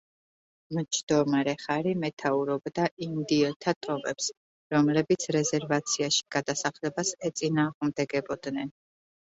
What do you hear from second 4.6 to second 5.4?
რომლებიც